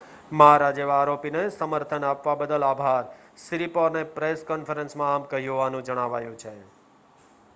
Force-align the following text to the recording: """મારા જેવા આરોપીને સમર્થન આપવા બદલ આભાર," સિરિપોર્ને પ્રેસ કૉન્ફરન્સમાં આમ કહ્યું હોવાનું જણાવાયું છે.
"""મારા 0.31 0.69
જેવા 0.71 0.95
આરોપીને 0.99 1.43
સમર્થન 1.49 2.05
આપવા 2.05 2.33
બદલ 2.35 2.65
આભાર," 2.69 3.11
સિરિપોર્ને 3.37 4.03
પ્રેસ 4.15 4.43
કૉન્ફરન્સમાં 4.43 5.13
આમ 5.13 5.27
કહ્યું 5.27 5.51
હોવાનું 5.51 5.83
જણાવાયું 5.83 6.37
છે. 6.37 6.55